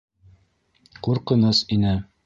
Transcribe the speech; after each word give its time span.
Ҡурҡыныс 1.09 1.65
ине. 1.77 1.99